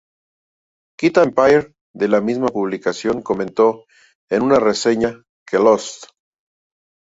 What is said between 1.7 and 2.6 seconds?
de la misma